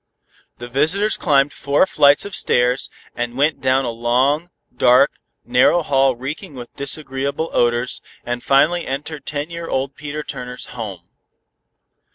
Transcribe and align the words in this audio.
The 0.57 0.67
visitors 0.67 1.15
climbed 1.15 1.53
four 1.53 1.85
flights 1.85 2.25
of 2.25 2.35
stairs, 2.35 2.89
and 3.15 3.37
went 3.37 3.61
down 3.61 3.85
a 3.85 3.91
long, 3.91 4.49
dark, 4.75 5.11
narrow 5.45 5.83
hall 5.83 6.15
reeking 6.15 6.55
with 6.55 6.75
disagreeable 6.75 7.51
odors, 7.53 8.01
and 8.25 8.41
finally 8.43 8.87
entered 8.87 9.27
ten 9.27 9.51
year 9.51 9.67
old 9.67 9.95
Peter 9.95 10.23
Turner's 10.23 10.65
"home." 10.73 11.07